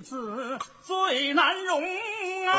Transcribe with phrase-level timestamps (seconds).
[0.00, 1.82] 子最难容
[2.46, 2.58] 啊！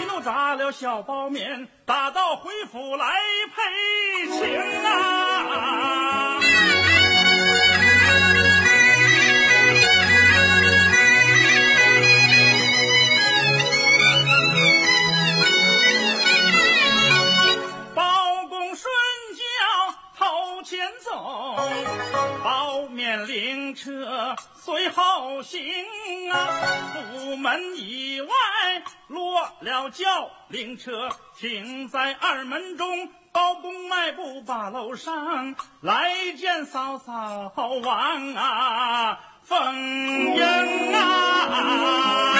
[0.00, 3.14] 一路砸了小包面，打道回府来
[3.54, 6.38] 赔情啊！
[17.94, 18.90] 包公顺
[19.36, 19.42] 轿
[20.18, 21.10] 头前走，
[22.42, 25.60] 包面灵车随后行
[26.30, 26.48] 啊。
[27.12, 28.34] 府门以外
[29.08, 31.08] 落了轿，灵车
[31.38, 33.08] 停在二门中。
[33.34, 37.50] 包公迈步把楼上，来见嫂嫂
[37.82, 39.74] 王啊，凤
[40.34, 42.36] 英啊。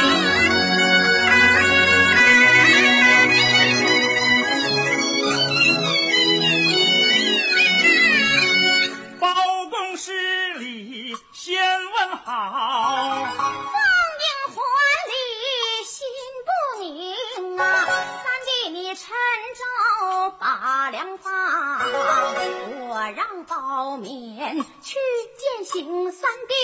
[23.93, 24.99] 让包面去
[25.37, 26.11] 践行。
[26.13, 26.55] 三弟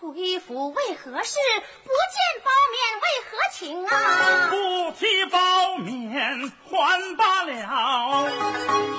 [0.00, 1.38] 回府为何事？
[1.82, 4.48] 不见包勉为何情啊？
[4.48, 5.38] 不提包
[5.78, 8.30] 勉还罢了，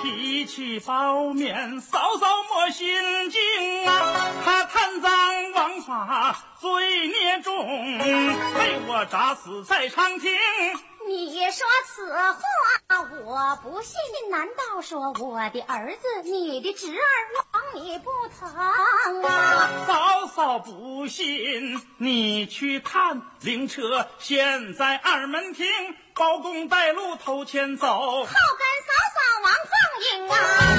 [0.03, 4.33] 提起包勉嫂嫂莫心惊啊！
[4.43, 10.29] 他贪赃枉法罪孽重，被我铡死在长亭。
[11.09, 12.37] 你说此话
[13.25, 13.97] 我不信，
[14.29, 17.01] 难道说我的儿子、你的侄儿
[17.51, 18.47] 枉你不疼
[19.23, 19.85] 啊？
[19.87, 25.65] 嫂嫂不信，你去看灵车现在二门厅，
[26.13, 27.87] 包公带路头前走。
[27.87, 29.73] 后跟嫂嫂王凤
[30.05, 30.78] 英啊！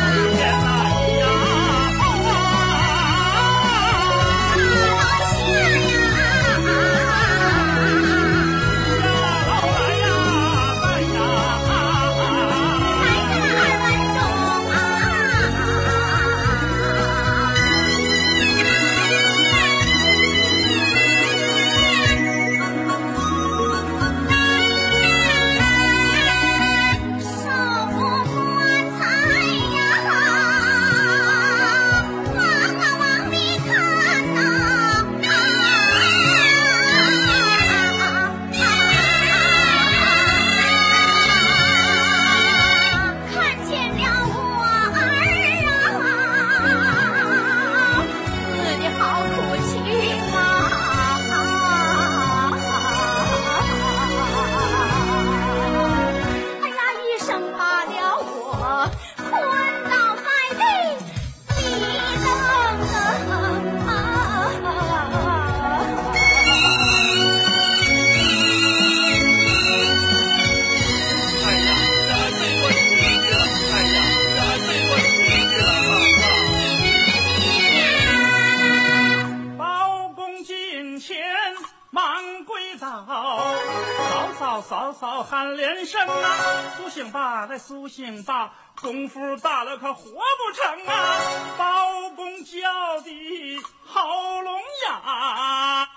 [88.91, 91.55] 功夫大了可活不成啊！
[91.57, 95.89] 包公叫的喉咙哑，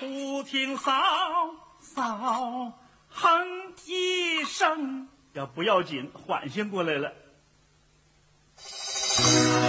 [0.00, 0.92] 忽听嫂
[1.80, 2.72] 嫂
[3.08, 7.12] 哼一声，要不要紧，缓醒过来了。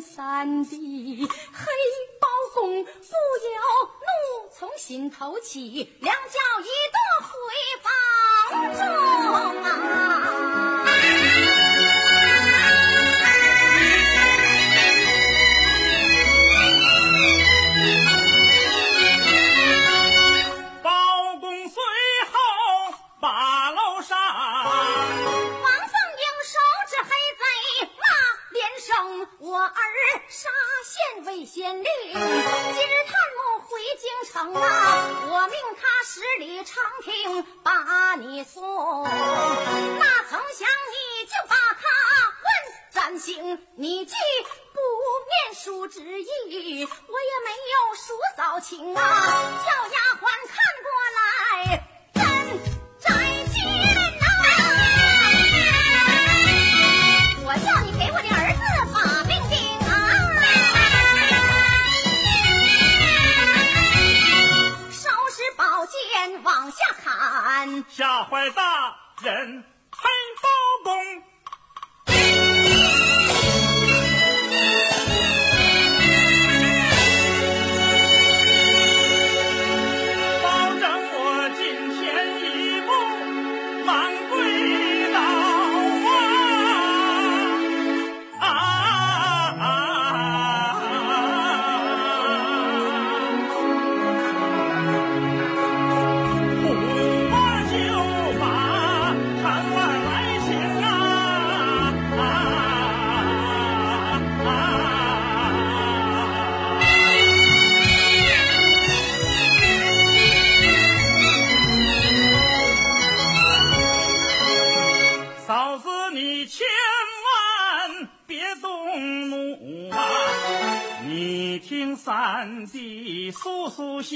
[0.00, 1.30] 三弟黑
[2.20, 2.90] 包公，不由
[4.00, 7.34] 怒从心头起，两脚一跺回
[7.82, 7.88] 房
[8.74, 8.80] 中
[9.62, 10.33] 啊！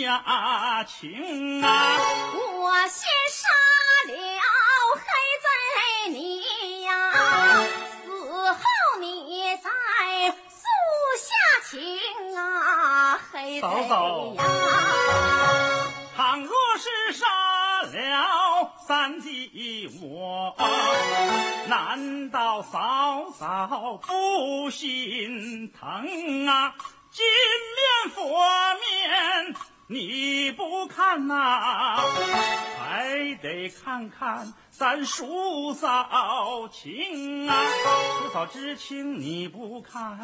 [0.09, 1.99] 速下情啊！
[2.33, 3.47] 我先杀
[4.07, 4.13] 了
[4.95, 5.03] 黑
[5.45, 5.47] 贼
[6.13, 6.89] 你呀，
[8.03, 8.09] 死
[8.53, 8.59] 后
[9.01, 9.05] 你
[9.57, 9.69] 再
[10.49, 10.65] 诉
[11.19, 11.29] 下
[11.69, 11.77] 情
[12.35, 13.67] 啊，黑贼
[14.37, 14.43] 呀！
[16.17, 17.27] 倘若是杀
[17.83, 20.57] 了三弟我，
[21.67, 26.75] 难道嫂嫂不心疼啊？
[27.11, 28.23] 金面佛
[28.75, 29.55] 面
[29.91, 31.97] 你不看呐，
[32.79, 37.65] 还得看看咱叔嫂情啊！
[38.21, 40.19] 叔嫂之情你不看，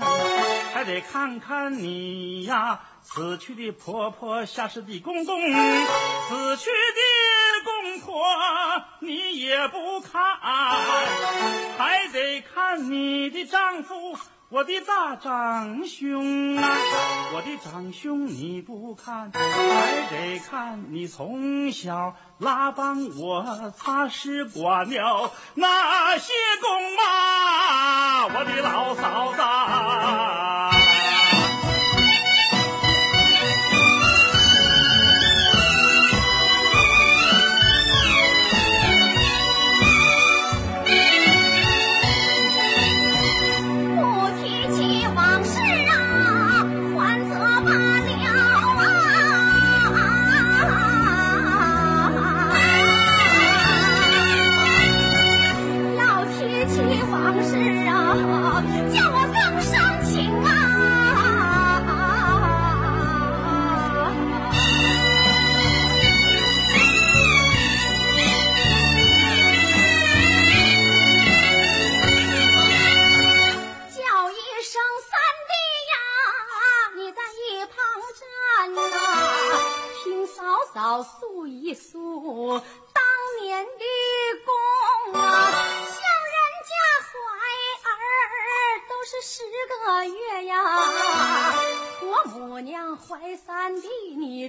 [0.74, 5.40] 还得看看你呀，死去的婆婆下世的公公，
[6.28, 8.22] 死去的公婆
[9.00, 10.22] 你也不看，
[11.78, 14.18] 还得看你的丈夫。
[14.54, 16.62] 我的大长兄啊，
[17.34, 26.32] 我的长兄你不看，还得看你从小拉帮我擦拭过尿那些
[26.62, 26.70] 工
[27.04, 30.43] 啊，我的老嫂子。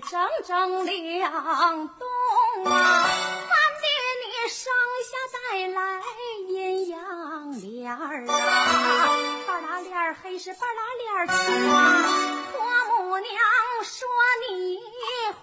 [0.10, 2.08] 整整两冬
[2.66, 3.50] 啊，三
[3.82, 3.84] 弟
[4.22, 4.72] 你生
[5.04, 5.80] 下带来
[6.48, 7.98] 阴阳脸啊，
[9.48, 11.36] 半拉脸儿黑是半拉脸儿青
[11.72, 11.76] 啊，
[12.52, 12.56] 婆
[13.00, 13.32] 母娘
[13.84, 14.08] 说
[14.50, 14.80] 你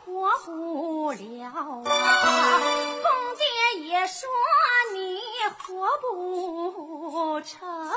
[0.05, 1.49] 活不了
[1.85, 2.61] 啊，
[3.03, 3.43] 公爹
[3.81, 4.29] 也说
[4.93, 5.19] 你
[5.59, 7.91] 活不成啊，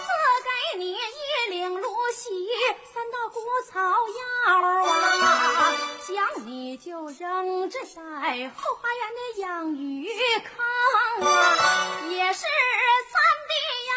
[0.00, 0.08] 赐
[0.42, 0.96] 给你一
[1.50, 2.48] 领芦席，
[2.94, 3.39] 三道姑。
[6.82, 10.08] 就扔这在后花园的养鱼
[10.38, 13.20] 坑啊也是三
[13.50, 13.52] 弟
[13.90, 13.92] 呀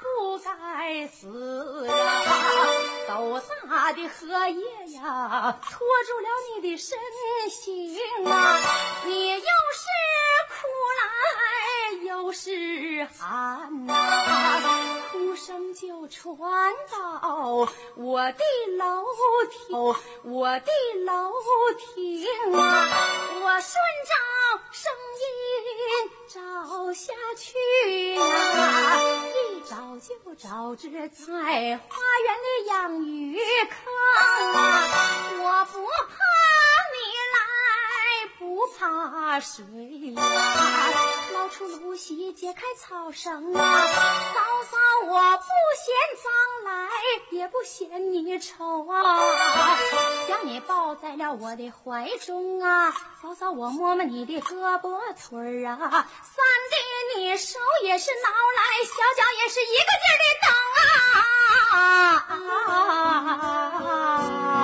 [0.00, 1.92] 不该死啊
[3.06, 4.64] 走撒的荷叶
[4.94, 6.98] 呀托住了你的身
[7.50, 7.98] 形
[8.30, 8.60] 啊
[9.04, 10.13] 你要是
[12.14, 16.38] 都是寒呐哭声就传
[16.88, 18.38] 到我的
[18.78, 19.04] 楼
[19.50, 19.74] 梯
[20.22, 20.70] 我的
[21.04, 21.32] 楼
[21.76, 23.10] 梯啊
[23.42, 23.74] 我顺
[24.06, 24.12] 着
[24.70, 25.26] 声音
[26.28, 28.22] 找下去啊
[29.26, 34.62] 一找就找着在花园里养鱼坑啊
[35.42, 36.14] 我不怕
[36.94, 36.96] 你
[38.44, 39.64] 不擦水
[40.14, 40.92] 呀、啊，
[41.32, 45.48] 捞出芦席解开草绳啊，嫂嫂我不
[45.80, 46.30] 嫌脏
[46.64, 46.90] 来，
[47.30, 49.18] 也不嫌你丑啊，
[50.28, 60.46] 将你抱在了我的怀中啊，嫂嫂我摸摸你的胳膊腿儿啊，三弟你手也是挠来，小脚也是一个劲儿的蹬
[60.76, 60.84] 啊。
[61.72, 61.76] 啊
[62.28, 62.32] 啊
[62.68, 64.63] 啊啊啊啊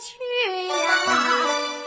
[0.00, 0.74] 去呀，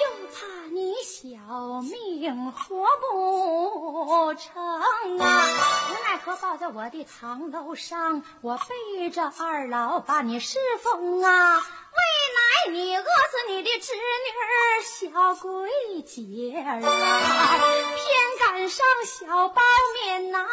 [0.02, 4.86] 又怕你小命活不成啊！
[5.10, 11.58] 无奈何抱在我的堂楼上，我背着二老把你侍奉啊。
[11.58, 12.00] 未
[12.36, 13.10] 来你饿死
[13.50, 14.00] 你的侄女
[14.42, 15.70] 儿小桂
[16.04, 17.60] 姐儿啊，
[17.96, 18.00] 偏
[18.40, 19.62] 赶上小包
[19.96, 20.48] 面呐、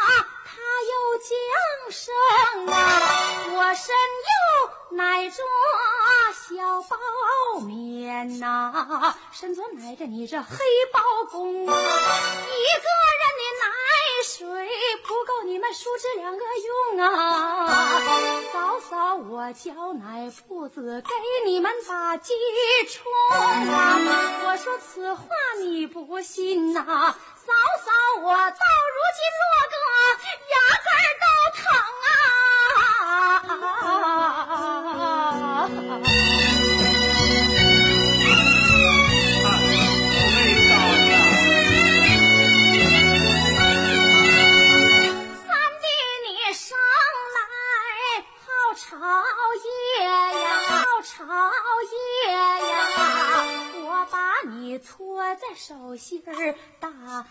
[0.44, 0.60] 他
[0.90, 1.30] 又降
[1.90, 2.14] 生
[2.72, 2.76] 啊，
[3.54, 3.94] 我身
[4.26, 5.42] 又乃着
[6.32, 10.56] 小包面呐、身左乃着你这黑
[10.92, 12.86] 包公啊，一个
[13.18, 13.66] 人的奶
[14.24, 14.68] 水
[15.06, 16.44] 不够你们叔侄两个
[16.96, 17.68] 用啊！
[18.52, 21.10] 嫂嫂，我交奶铺子给
[21.50, 22.32] 你们打鸡
[22.88, 23.12] 冲
[23.70, 23.98] 啊！
[24.44, 25.22] 我说此话
[25.60, 27.52] 你不信呐、嫂
[27.84, 27.92] 嫂，
[28.22, 29.76] 我到如今落个
[35.70, 35.74] 二
[41.04, 41.10] 弟，
[45.44, 45.46] 三
[45.82, 45.86] 弟
[46.24, 46.78] 你上
[47.36, 47.44] 来，
[48.46, 48.86] 好炒
[49.64, 49.68] 叶
[50.04, 50.72] 呀，好
[51.02, 51.12] 炒
[51.82, 51.92] 叶
[52.66, 52.72] 呀，
[53.84, 54.16] 我把
[54.48, 57.26] 你搓在手心儿，打愣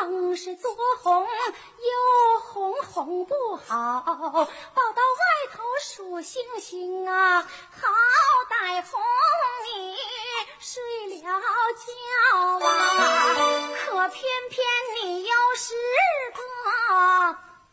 [0.00, 4.46] 愣是做红，又红红不好，抱到外
[5.52, 5.63] 头。
[5.80, 7.48] 数星星啊，好
[8.48, 9.00] 歹哄
[9.66, 9.96] 你
[10.58, 12.68] 睡了觉啊，
[13.86, 14.66] 可偏偏
[14.96, 15.74] 你又是
[16.34, 16.40] 个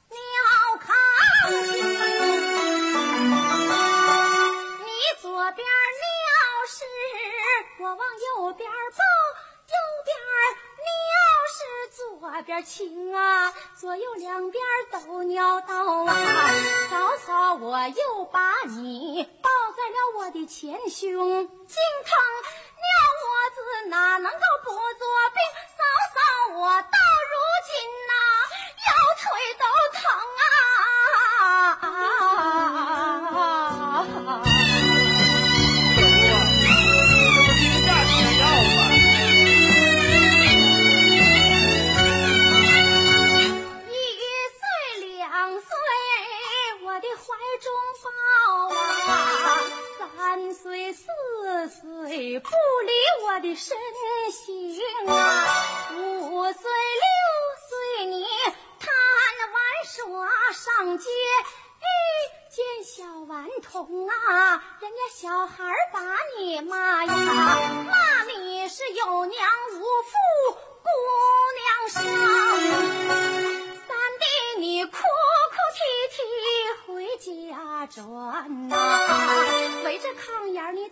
[0.09, 0.17] 尿
[0.83, 0.85] 炕
[4.79, 4.87] 你
[5.21, 6.05] 左边尿
[6.67, 6.75] 屎，
[7.79, 9.01] 我往右边抱，
[9.71, 10.31] 右边儿，
[10.77, 11.15] 你要
[11.53, 11.57] 是
[11.95, 16.13] 左边轻啊，左右两边都尿到啊。
[16.89, 22.11] 嫂嫂，我又把你抱在了我的前胸，心疼
[22.81, 22.85] 尿
[23.21, 23.25] 窝
[23.55, 25.39] 子哪能够不作病？
[25.77, 25.81] 嫂
[26.13, 26.20] 嫂，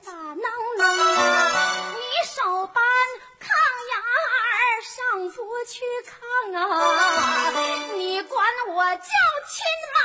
[0.02, 0.36] 咋弄
[0.78, 0.84] 呢？
[1.94, 2.84] 你手搬
[3.40, 3.44] 炕
[3.90, 4.96] 沿儿上
[5.32, 6.10] 不去炕
[6.58, 6.60] 啊？
[7.96, 9.98] 你管我叫亲妈，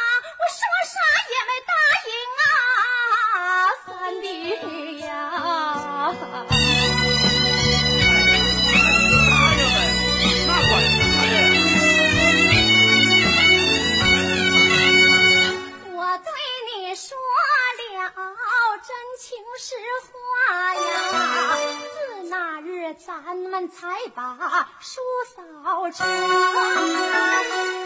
[24.77, 25.01] 把书
[25.35, 26.07] 扫成，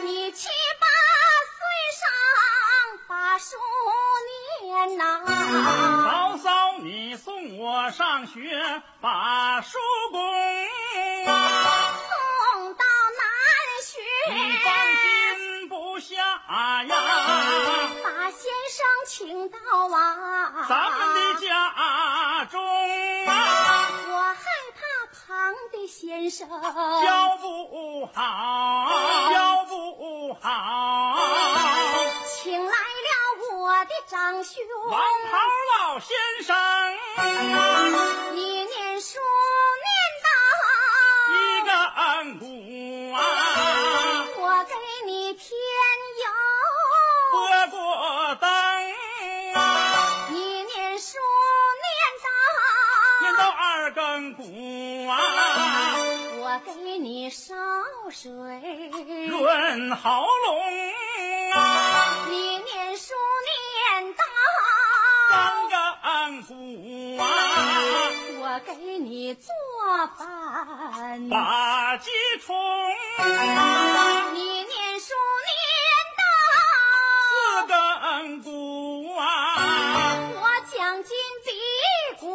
[0.04, 0.48] 你七
[0.80, 0.86] 八
[1.54, 1.60] 岁
[1.98, 2.00] 上
[3.06, 3.56] 把书
[4.62, 9.78] 念呐、嫂嫂，你送我上学把书
[10.10, 10.18] 供
[11.26, 11.28] 啊，
[12.08, 12.84] 送到
[13.18, 13.22] 南
[13.68, 13.92] 你学。
[14.64, 16.14] 放心不下
[16.84, 16.88] 呀。
[18.02, 19.58] 把先生请到
[19.94, 21.46] 啊，咱们的家
[22.50, 22.57] 中
[25.88, 26.48] 先生。
[26.48, 28.88] 教不好，
[29.30, 31.16] 教不好。
[32.42, 32.76] 请来了
[33.56, 34.54] 我的长兄，
[34.90, 35.38] 王袍
[35.88, 36.54] 老先生，
[38.34, 38.66] 你
[58.20, 58.32] 水
[59.28, 60.58] 润喉咙
[61.52, 62.26] 啊！
[62.28, 63.14] 你念书
[63.46, 64.24] 念到
[65.30, 66.52] 三根骨
[67.22, 67.22] 啊！
[68.40, 69.46] 我给你做
[70.18, 72.10] 饭把鸡
[72.44, 72.56] 虫，
[74.34, 75.14] 你念书
[76.16, 76.18] 四
[77.68, 79.22] 根骨啊！
[79.94, 80.02] 念
[80.34, 80.42] 到我
[80.76, 81.52] 讲经比
[82.18, 82.26] 古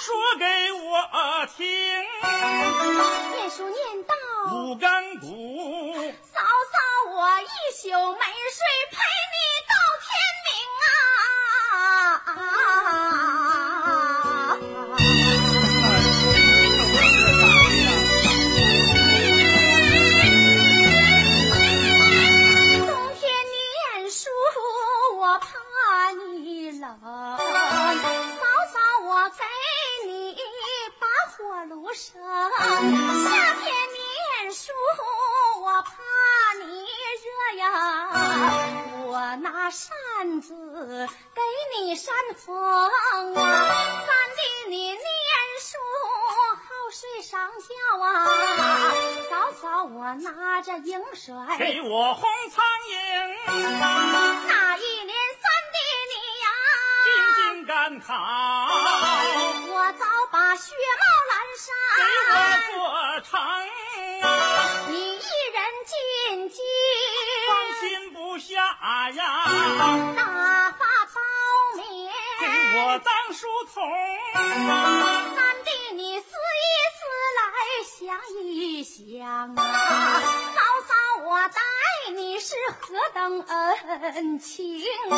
[0.00, 1.60] 说给我听，
[3.36, 4.14] 念书念到
[4.50, 5.26] 五根骨，
[6.32, 6.40] 嫂
[6.72, 6.76] 嫂，
[7.12, 8.96] 我一宿没睡，陪
[9.32, 9.36] 你
[9.68, 10.10] 到天
[10.44, 10.50] 明
[10.82, 12.26] 啊！
[22.78, 22.82] 冬
[23.14, 23.20] 天
[23.52, 24.20] 念书，
[25.18, 25.46] 我怕
[26.10, 27.38] 你冷，嫂
[28.72, 29.40] 嫂，我给
[30.08, 30.10] 你
[30.98, 32.10] 把火炉生。
[39.06, 41.40] 我拿扇子给
[41.76, 43.32] 你扇风啊。
[43.34, 44.98] 三弟，你念
[45.60, 45.76] 书
[46.56, 47.66] 好睡上觉
[48.02, 48.06] 啊，
[49.30, 51.34] 早早，我拿着银水。
[51.58, 52.94] 给我红苍蝇，
[53.46, 55.76] 那一年三弟
[56.10, 56.46] 你呀，
[57.36, 58.10] 京赶考，
[59.72, 61.68] 我早把雪帽给我蓝衫，
[62.72, 62.80] 做
[63.20, 63.30] 成
[68.42, 69.22] 下呀，
[70.16, 70.22] 大
[70.72, 71.20] 发包
[71.76, 71.80] 给。
[72.74, 73.82] 我当书童。
[74.34, 77.00] 三弟，你思一思
[77.38, 77.40] 来
[77.84, 77.94] 想
[78.44, 79.60] 一想啊，
[80.20, 80.90] 嫂嫂
[81.24, 81.60] 我待
[82.14, 85.14] 你是何等恩情啊！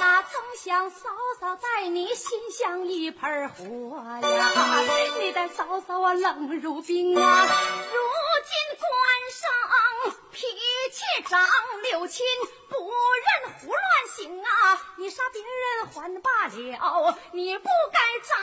[0.00, 4.50] 哪曾想嫂嫂待你心像一盆火呀！
[5.20, 7.22] 你待嫂嫂啊冷如冰啊！
[7.42, 7.98] 如
[8.46, 8.78] 今
[12.14, 12.24] 亲
[12.68, 13.82] 不认胡乱
[14.14, 14.46] 行啊！
[14.94, 18.36] 你杀别人还罢了，你不该砸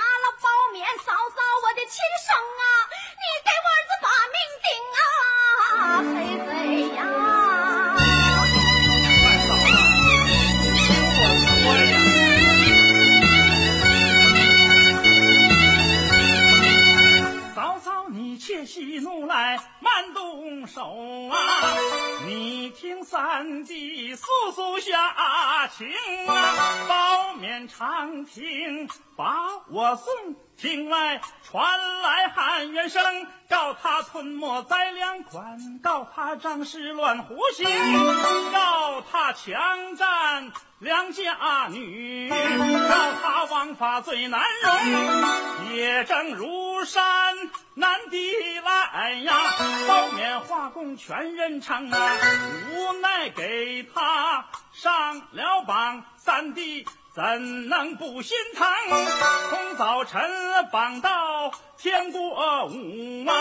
[30.02, 30.36] 我送。
[30.58, 31.64] 庭外传
[32.04, 37.66] 来喊冤声，告他吞没灾粮款，告他仗势乱胡行，
[38.54, 45.68] 告他强占良家女，告他枉法罪难容。
[45.68, 47.02] 铁证如山
[47.74, 49.34] 难抵赖呀，
[49.88, 52.18] 包面画工全认成啊，
[52.72, 56.86] 无奈给他上了榜，三弟。
[57.14, 58.66] 怎能不心疼？
[59.50, 60.22] 从早晨
[60.72, 62.22] 绑到天过
[62.68, 63.34] 午啊，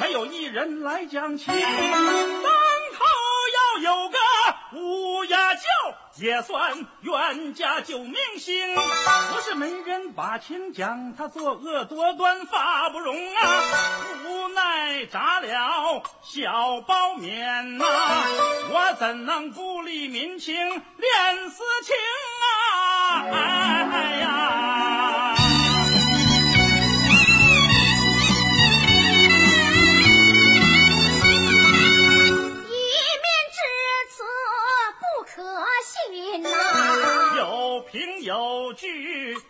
[0.00, 1.54] 没有一人来讲情。
[1.54, 3.04] 当头
[3.54, 4.18] 要有个
[4.80, 5.62] 乌鸦叫，
[6.16, 8.74] 也算冤家救明星。
[8.74, 13.64] 不是没人把情讲，他作恶多端，法不容啊。
[14.26, 17.84] 无奈砸了小包面呐、
[18.70, 22.57] 我怎能不理民情，恋私情啊？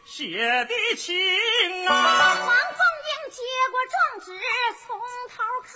[0.05, 1.15] 写的清
[1.87, 1.91] 啊！
[1.93, 3.37] 王凤英接
[3.71, 3.95] 过状
[4.25, 4.27] 纸，
[4.85, 4.89] 从
[5.29, 5.71] 头看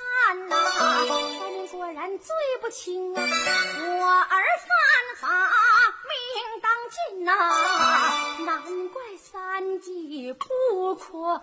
[0.49, 2.27] 呐、少年果然罪
[2.61, 3.19] 不轻啊！
[3.23, 4.69] 我儿犯
[5.21, 5.72] 法，命
[6.61, 7.33] 当尽呐、
[8.45, 11.41] 难怪三弟不宽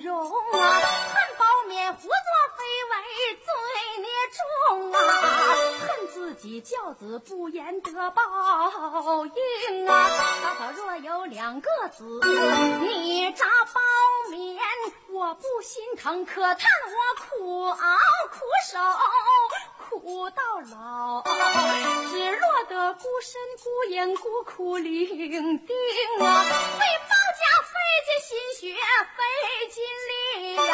[0.00, 0.30] 容啊！
[0.52, 2.08] 恨包面胡作
[2.56, 2.94] 非为，
[3.36, 3.46] 罪
[4.00, 4.96] 孽重啊！
[5.80, 8.22] 恨自己教子不严得报
[9.26, 9.92] 应啊！
[10.58, 12.04] 嫂嫂若有两个子，
[12.82, 13.80] 你扎包
[14.30, 14.60] 面，
[15.10, 17.96] 我不心疼，可叹我苦熬
[18.30, 18.38] 苦
[18.70, 18.78] 守。
[19.98, 25.72] 苦到老，只落得孤身孤影孤苦伶仃
[26.22, 26.24] 啊！
[26.24, 27.72] 为报家费
[28.06, 28.62] 尽心血，
[29.16, 29.18] 费
[29.70, 30.70] 尽力呀、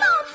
[0.00, 0.30] 到头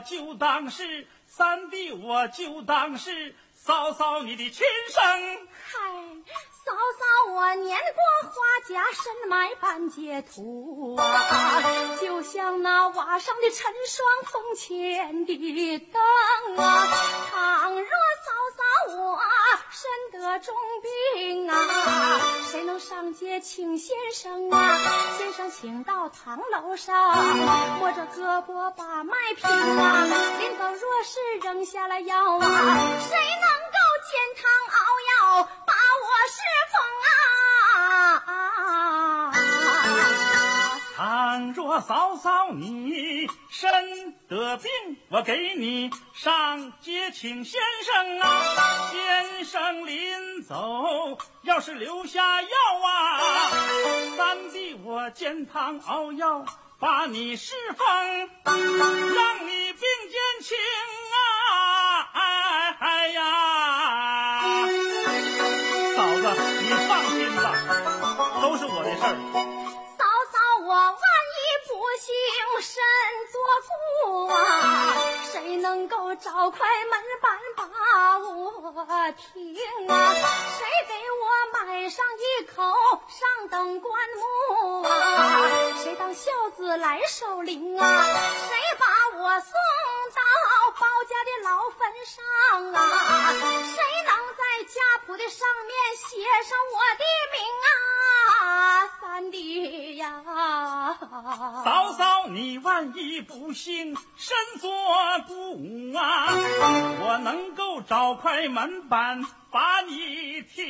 [0.00, 5.48] 就当是，三弟我就当是嫂嫂你的亲生。
[5.70, 5.80] 嗨。
[6.66, 8.34] 嫂嫂，我年过花
[8.68, 11.62] 甲，深埋半截土啊，
[12.00, 16.02] 就像那瓦上的陈霜，风前的灯
[16.56, 16.86] 啊。
[17.30, 19.18] 倘若嫂嫂我
[19.70, 21.56] 身得重病啊，
[22.50, 24.78] 谁能上街请先生啊？
[25.18, 27.16] 先生请到堂楼上，
[27.78, 30.04] 摸着胳膊把脉平啊。
[30.38, 32.38] 临走若是扔下了药啊，
[33.00, 33.46] 谁能
[40.96, 44.70] 倘若嫂嫂你身得病，
[45.10, 48.90] 我给你上街请先生啊！
[48.90, 52.48] 先生临走要是留下药
[52.82, 53.20] 啊，
[54.16, 56.46] 三弟我煎汤熬药
[56.80, 57.86] 把你侍奉，
[58.46, 58.56] 让
[59.46, 60.56] 你病减轻
[61.12, 62.08] 啊！
[62.14, 63.45] 哎哎呀！
[71.96, 72.12] 不幸
[72.60, 72.84] 身
[73.32, 73.40] 作
[74.04, 74.94] 故啊，
[75.32, 78.84] 谁能够找块门板把我
[79.32, 79.56] 停
[79.88, 80.12] 啊？
[80.58, 82.62] 谁给我买上一口
[83.08, 85.40] 上等棺木啊？
[85.82, 87.86] 谁当孝子来守灵啊？
[88.46, 88.86] 谁把
[89.18, 89.52] 我送
[90.14, 90.20] 到
[90.78, 92.22] 包家的老坟上
[92.74, 92.78] 啊？
[93.40, 97.65] 谁能在家谱的上面写上我的名啊
[99.16, 99.18] 啊？
[99.18, 100.22] 三弟呀，
[101.64, 104.70] 嫂嫂，你万一不幸身作
[105.26, 106.26] 故啊，
[107.00, 110.66] 我能够找块门板把你停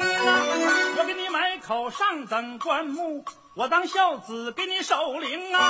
[0.00, 0.40] 啊！
[0.96, 3.26] 我给你买口上等棺木。
[3.54, 5.60] 我当孝子给你守灵啊，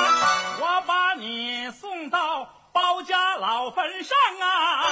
[0.61, 4.85] 我把你送到包家老坟上啊，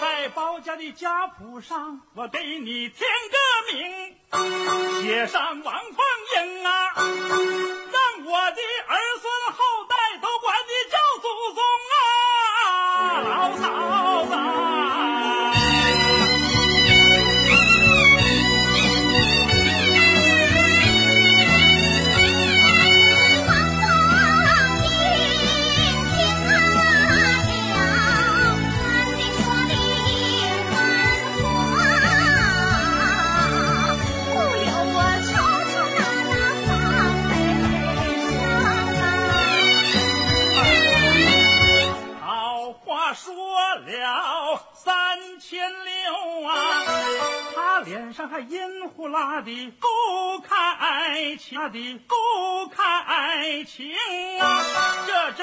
[0.00, 3.36] 在包家的家谱上，我给你添个
[3.72, 5.96] 名，写上王凤
[6.36, 6.43] 英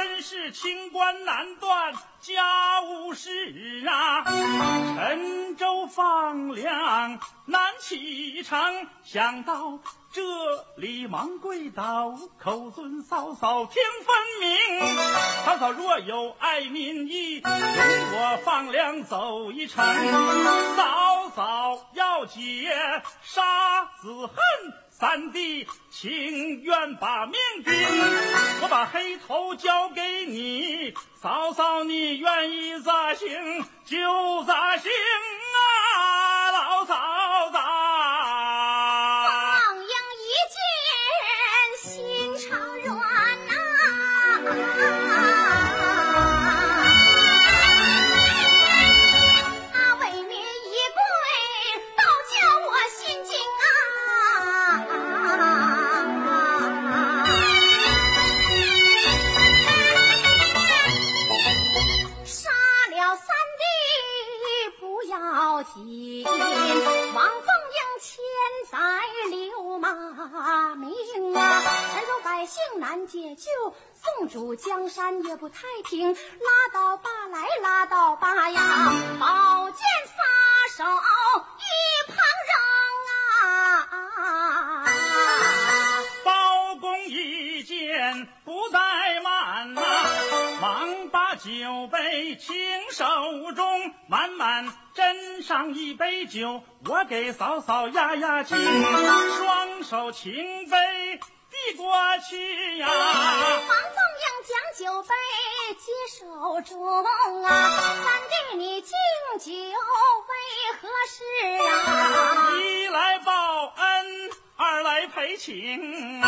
[0.01, 4.23] 真是清官难断家务事啊！
[4.95, 9.77] 沉舟放粮难启程，想到
[10.11, 10.23] 这
[10.75, 14.97] 里忙跪倒，口尊嫂嫂听分明。
[15.45, 19.85] 嫂嫂若有爱民意，容我放粮走一程。
[20.75, 22.73] 嫂嫂要解。
[23.21, 24.35] 杀子恨，
[25.01, 27.33] 三弟情愿把命
[27.65, 27.73] 定，
[28.61, 34.91] 我把黑头交给你，嫂嫂你愿意咋行就咋行
[35.97, 37.20] 啊，老嫂。
[72.81, 73.45] 难解救
[73.93, 76.17] 宋主江山也不太平，拉
[76.73, 80.13] 倒吧来拉倒吧呀，宝剑撒
[80.75, 80.83] 手
[81.59, 81.63] 一
[82.09, 82.17] 旁
[82.49, 82.53] 扔
[84.17, 84.89] 啊！
[86.25, 89.81] 包公一见不怠慢呐，
[90.59, 91.51] 忙把酒
[91.91, 92.55] 杯轻
[92.91, 93.05] 手
[93.55, 94.65] 中，满满
[94.95, 101.19] 斟上一杯酒，我给嫂嫂压压惊，双手擎杯。
[101.67, 101.93] 递过
[102.27, 102.95] 去呀，王
[103.67, 105.09] 凤英将酒杯
[105.75, 106.19] 接手
[106.61, 106.71] 中
[107.45, 107.47] 啊，
[108.03, 108.91] 三弟你敬
[109.39, 110.31] 酒为
[110.81, 111.23] 何事
[111.67, 111.69] 啊？
[112.59, 113.31] 一来报
[113.75, 116.25] 恩，二来赔情啊。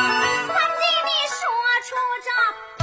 [0.48, 1.38] 三弟，你说
[1.84, 2.83] 出这